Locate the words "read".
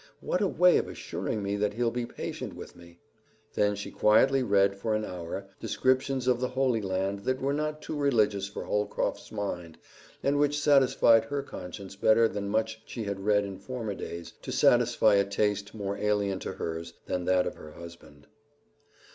4.41-4.75, 13.27-13.45